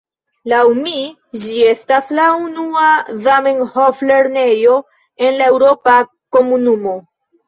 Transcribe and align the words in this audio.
Laŭ 0.51 0.59
mi, 0.75 0.99
ĝi 1.41 1.57
estas 1.71 2.07
la 2.19 2.23
unua 2.45 2.85
Zamenhof-lernejo 3.25 4.79
en 5.27 5.37
la 5.43 5.51
Eŭropa 5.53 5.95
Komunumo. 6.37 6.95